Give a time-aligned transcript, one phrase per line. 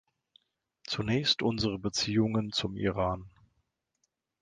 [0.83, 3.29] Zunächst unsere Beziehungen zum Iran.